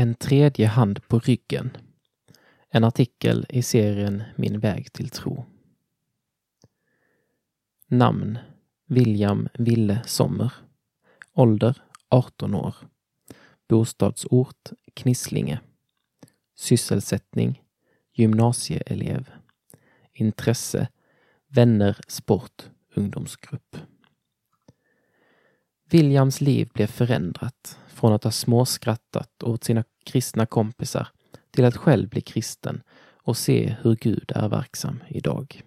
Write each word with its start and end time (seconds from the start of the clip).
En 0.00 0.14
tredje 0.14 0.66
hand 0.66 1.08
på 1.08 1.18
ryggen. 1.18 1.76
En 2.70 2.84
artikel 2.84 3.46
i 3.48 3.62
serien 3.62 4.22
Min 4.36 4.60
väg 4.60 4.92
till 4.92 5.10
tro. 5.10 5.44
Namn 7.86 8.38
William 8.86 9.48
Ville 9.54 10.02
Sommer. 10.06 10.52
Ålder 11.32 11.82
18 12.08 12.54
år. 12.54 12.74
Bostadsort 13.68 14.70
Knislinge. 14.94 15.60
Sysselsättning 16.56 17.62
Gymnasieelev. 18.12 19.30
Intresse 20.12 20.88
Vänner, 21.48 21.98
sport, 22.08 22.70
ungdomsgrupp. 22.94 23.76
Williams 25.90 26.40
liv 26.40 26.68
blev 26.74 26.86
förändrat 26.86 27.79
från 28.00 28.12
att 28.12 28.24
ha 28.24 28.30
småskrattat 28.30 29.42
åt 29.42 29.64
sina 29.64 29.84
kristna 30.04 30.46
kompisar 30.46 31.08
till 31.50 31.64
att 31.64 31.76
själv 31.76 32.08
bli 32.08 32.20
kristen 32.20 32.82
och 33.22 33.36
se 33.36 33.76
hur 33.82 33.96
Gud 33.96 34.32
är 34.34 34.48
verksam 34.48 35.02
idag. 35.08 35.62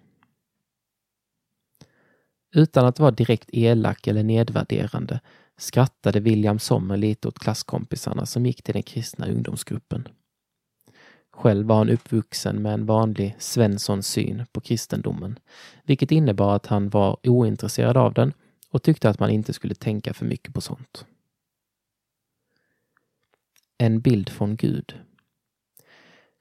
Utan 2.54 2.86
att 2.86 2.98
vara 2.98 3.10
direkt 3.10 3.48
elak 3.52 4.06
eller 4.06 4.22
nedvärderande 4.22 5.20
skrattade 5.56 6.20
William 6.20 6.58
Sommer 6.58 6.96
lite 6.96 7.28
åt 7.28 7.38
klasskompisarna 7.38 8.26
som 8.26 8.46
gick 8.46 8.62
till 8.62 8.74
den 8.74 8.82
kristna 8.82 9.26
ungdomsgruppen. 9.26 10.08
Själv 11.32 11.66
var 11.66 11.76
han 11.76 11.90
uppvuxen 11.90 12.62
med 12.62 12.74
en 12.74 12.86
vanlig 12.86 13.36
Svenssons 13.38 14.06
syn 14.06 14.46
på 14.52 14.60
kristendomen, 14.60 15.38
vilket 15.84 16.12
innebar 16.12 16.56
att 16.56 16.66
han 16.66 16.88
var 16.88 17.16
ointresserad 17.22 17.96
av 17.96 18.14
den 18.14 18.32
och 18.70 18.82
tyckte 18.82 19.08
att 19.08 19.18
man 19.18 19.30
inte 19.30 19.52
skulle 19.52 19.74
tänka 19.74 20.14
för 20.14 20.26
mycket 20.26 20.54
på 20.54 20.60
sånt. 20.60 21.06
En 23.78 24.00
bild 24.00 24.28
från 24.28 24.56
Gud. 24.56 24.94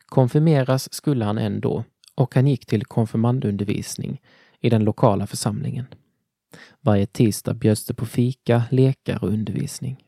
Konfirmeras 0.06 0.94
skulle 0.94 1.26
han 1.26 1.38
ändå 1.38 1.84
och 2.16 2.36
han 2.36 2.48
gick 2.48 2.66
till 2.66 2.86
konfirmandundervisning 2.86 4.22
i 4.60 4.70
den 4.70 4.84
lokala 4.84 5.28
församlingen. 5.28 5.86
Varje 6.82 7.06
tisdag 7.06 7.54
bjöds 7.54 7.86
det 7.86 7.94
på 7.94 8.06
fika, 8.06 8.64
lekar 8.72 9.24
och 9.24 9.30
undervisning. 9.30 10.04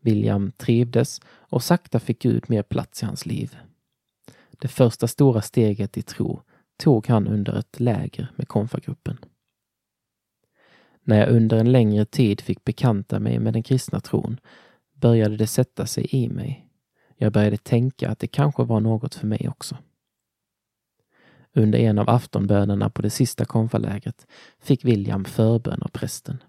William 0.00 0.52
trivdes 0.52 1.20
och 1.26 1.62
sakta 1.62 2.00
fick 2.00 2.22
Gud 2.22 2.44
mer 2.48 2.62
plats 2.62 3.02
i 3.02 3.06
hans 3.06 3.26
liv. 3.26 3.56
Det 4.50 4.68
första 4.68 5.08
stora 5.08 5.42
steget 5.42 5.96
i 5.96 6.02
tro 6.02 6.42
tog 6.76 7.06
han 7.06 7.28
under 7.28 7.58
ett 7.58 7.80
läger 7.80 8.32
med 8.36 8.48
konfagruppen. 8.48 9.18
När 11.04 11.20
jag 11.20 11.28
under 11.28 11.56
en 11.56 11.72
längre 11.72 12.04
tid 12.04 12.40
fick 12.40 12.64
bekanta 12.64 13.20
mig 13.20 13.38
med 13.38 13.52
den 13.52 13.62
kristna 13.62 14.00
tron 14.00 14.40
började 15.02 15.36
det 15.36 15.46
sätta 15.46 15.86
sig 15.86 16.06
i 16.10 16.28
mig. 16.28 16.68
Jag 17.16 17.32
började 17.32 17.56
tänka 17.56 18.10
att 18.10 18.18
det 18.18 18.26
kanske 18.26 18.64
var 18.64 18.80
något 18.80 19.14
för 19.14 19.26
mig 19.26 19.48
också. 19.48 19.76
Under 21.52 21.78
en 21.78 21.98
av 21.98 22.10
aftonbönerna 22.10 22.90
på 22.90 23.02
det 23.02 23.10
sista 23.10 23.44
konfalägret 23.44 24.26
fick 24.60 24.84
William 24.84 25.24
förbön 25.24 25.82
av 25.82 25.88
prästen. 25.88 26.42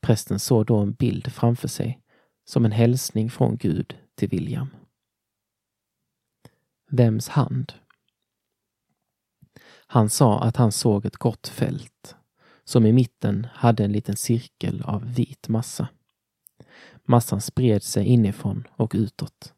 Prästen 0.00 0.38
såg 0.38 0.66
då 0.66 0.76
en 0.76 0.92
bild 0.92 1.32
framför 1.32 1.68
sig 1.68 2.00
som 2.44 2.64
en 2.64 2.72
hälsning 2.72 3.30
från 3.30 3.56
Gud 3.56 3.96
till 4.14 4.28
William. 4.28 4.68
Vems 6.90 7.28
hand? 7.28 7.72
Han 9.86 10.10
sa 10.10 10.40
att 10.40 10.56
han 10.56 10.72
såg 10.72 11.06
ett 11.06 11.16
kort 11.16 11.46
fält 11.46 12.16
som 12.64 12.86
i 12.86 12.92
mitten 12.92 13.46
hade 13.52 13.84
en 13.84 13.92
liten 13.92 14.16
cirkel 14.16 14.82
av 14.82 15.14
vit 15.14 15.48
massa. 15.48 15.88
Massan 17.04 17.40
spred 17.40 17.82
sig 17.82 18.06
inifrån 18.06 18.66
och 18.76 18.92
utåt. 18.94 19.52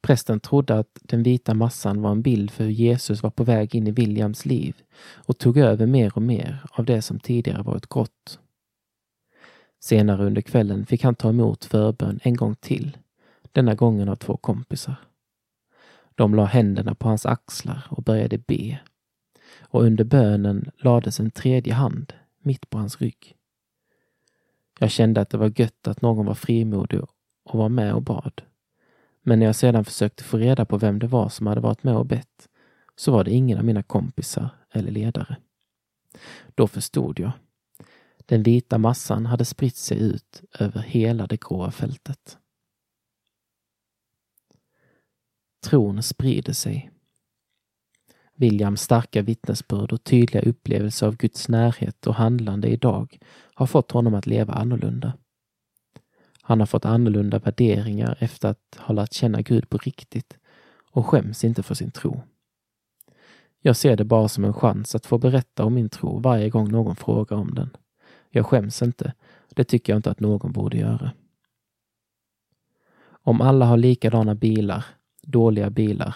Prästen 0.00 0.40
trodde 0.40 0.78
att 0.78 0.98
den 1.02 1.22
vita 1.22 1.54
massan 1.54 2.02
var 2.02 2.10
en 2.10 2.22
bild 2.22 2.50
för 2.50 2.64
hur 2.64 2.70
Jesus 2.70 3.22
var 3.22 3.30
på 3.30 3.44
väg 3.44 3.74
in 3.74 3.86
i 3.86 3.90
Williams 3.90 4.44
liv 4.44 4.76
och 5.14 5.38
tog 5.38 5.58
över 5.58 5.86
mer 5.86 6.12
och 6.14 6.22
mer 6.22 6.62
av 6.70 6.84
det 6.84 7.02
som 7.02 7.20
tidigare 7.20 7.62
varit 7.62 7.88
grått. 7.88 8.38
Senare 9.80 10.26
under 10.26 10.42
kvällen 10.42 10.86
fick 10.86 11.04
han 11.04 11.14
ta 11.14 11.28
emot 11.28 11.64
förbön 11.64 12.20
en 12.22 12.36
gång 12.36 12.54
till, 12.54 12.96
denna 13.52 13.74
gången 13.74 14.08
av 14.08 14.16
två 14.16 14.36
kompisar. 14.36 14.96
De 16.14 16.34
la 16.34 16.44
händerna 16.44 16.94
på 16.94 17.08
hans 17.08 17.26
axlar 17.26 17.86
och 17.90 18.02
började 18.02 18.38
be. 18.38 18.78
Och 19.58 19.82
under 19.82 20.04
bönen 20.04 20.70
lades 20.76 21.20
en 21.20 21.30
tredje 21.30 21.74
hand 21.74 22.12
mitt 22.42 22.70
på 22.70 22.78
hans 22.78 23.00
rygg. 23.00 23.36
Jag 24.78 24.90
kände 24.90 25.20
att 25.20 25.30
det 25.30 25.38
var 25.38 25.60
gött 25.60 25.88
att 25.88 26.02
någon 26.02 26.26
var 26.26 26.34
frimodig 26.34 27.00
och 27.44 27.58
var 27.58 27.68
med 27.68 27.94
och 27.94 28.02
bad. 28.02 28.42
Men 29.22 29.38
när 29.38 29.46
jag 29.46 29.56
sedan 29.56 29.84
försökte 29.84 30.24
få 30.24 30.38
reda 30.38 30.64
på 30.64 30.78
vem 30.78 30.98
det 30.98 31.06
var 31.06 31.28
som 31.28 31.46
hade 31.46 31.60
varit 31.60 31.82
med 31.82 31.96
och 31.96 32.06
bett 32.06 32.48
så 32.96 33.12
var 33.12 33.24
det 33.24 33.30
ingen 33.30 33.58
av 33.58 33.64
mina 33.64 33.82
kompisar 33.82 34.48
eller 34.70 34.90
ledare. 34.90 35.36
Då 36.54 36.66
förstod 36.66 37.20
jag. 37.20 37.32
Den 38.26 38.42
vita 38.42 38.78
massan 38.78 39.26
hade 39.26 39.44
spritt 39.44 39.76
sig 39.76 39.98
ut 39.98 40.42
över 40.58 40.80
hela 40.80 41.26
det 41.26 41.40
gråa 41.40 41.70
fältet. 41.70 42.38
Tron 45.64 46.02
sprider 46.02 46.52
sig. 46.52 46.90
Williams 48.36 48.82
starka 48.82 49.22
vittnesbörd 49.22 49.92
och 49.92 50.04
tydliga 50.04 50.42
upplevelse 50.42 51.06
av 51.06 51.16
Guds 51.16 51.48
närhet 51.48 52.06
och 52.06 52.14
handlande 52.14 52.68
idag 52.68 53.18
har 53.54 53.66
fått 53.66 53.92
honom 53.92 54.14
att 54.14 54.26
leva 54.26 54.54
annorlunda. 54.54 55.12
Han 56.42 56.60
har 56.60 56.66
fått 56.66 56.84
annorlunda 56.84 57.38
värderingar 57.38 58.16
efter 58.20 58.48
att 58.48 58.78
ha 58.78 58.94
lärt 58.94 59.12
känna 59.12 59.42
Gud 59.42 59.68
på 59.68 59.78
riktigt 59.78 60.38
och 60.90 61.06
skäms 61.06 61.44
inte 61.44 61.62
för 61.62 61.74
sin 61.74 61.90
tro. 61.90 62.22
Jag 63.60 63.76
ser 63.76 63.96
det 63.96 64.04
bara 64.04 64.28
som 64.28 64.44
en 64.44 64.54
chans 64.54 64.94
att 64.94 65.06
få 65.06 65.18
berätta 65.18 65.64
om 65.64 65.74
min 65.74 65.88
tro 65.88 66.18
varje 66.18 66.50
gång 66.50 66.70
någon 66.70 66.96
frågar 66.96 67.36
om 67.36 67.54
den. 67.54 67.70
Jag 68.30 68.46
skäms 68.46 68.82
inte. 68.82 69.12
Det 69.48 69.64
tycker 69.64 69.92
jag 69.92 69.98
inte 69.98 70.10
att 70.10 70.20
någon 70.20 70.52
borde 70.52 70.76
göra. 70.76 71.12
Om 73.08 73.40
alla 73.40 73.66
har 73.66 73.76
likadana 73.76 74.34
bilar, 74.34 74.84
dåliga 75.22 75.70
bilar, 75.70 76.14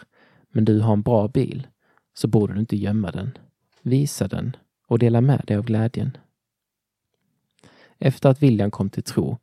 men 0.48 0.64
du 0.64 0.80
har 0.80 0.92
en 0.92 1.02
bra 1.02 1.28
bil, 1.28 1.66
så 2.14 2.28
borde 2.28 2.54
du 2.54 2.60
inte 2.60 2.76
gömma 2.76 3.10
den. 3.10 3.38
Visa 3.82 4.28
den 4.28 4.56
och 4.86 4.98
dela 4.98 5.20
med 5.20 5.44
dig 5.46 5.56
av 5.56 5.64
glädjen. 5.64 6.16
Efter 7.98 8.28
att 8.28 8.42
William 8.42 8.70
kom 8.70 8.90
till 8.90 9.02
tro 9.02 9.38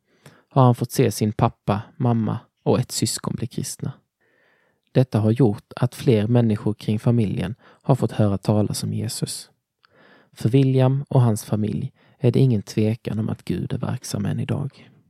har 0.48 0.64
han 0.64 0.74
fått 0.74 0.92
se 0.92 1.10
sin 1.10 1.32
pappa, 1.32 1.82
mamma 1.96 2.38
och 2.62 2.80
ett 2.80 2.92
syskon 2.92 3.34
bli 3.34 3.46
kristna. 3.46 3.92
Detta 4.92 5.20
har 5.20 5.30
gjort 5.30 5.72
att 5.76 5.94
fler 5.94 6.26
människor 6.26 6.74
kring 6.74 6.98
familjen 6.98 7.54
har 7.62 7.94
fått 7.94 8.12
höra 8.12 8.38
talas 8.38 8.82
om 8.82 8.92
Jesus. 8.92 9.50
För 10.32 10.48
William 10.48 11.04
och 11.08 11.22
hans 11.22 11.44
familj 11.44 11.92
är 12.18 12.32
det 12.32 12.40
ingen 12.40 12.62
tvekan 12.62 13.18
om 13.18 13.28
att 13.28 13.44
Gud 13.44 13.72
är 13.72 13.78
verksam 13.78 14.26
än 14.26 14.40
idag. 14.40 14.90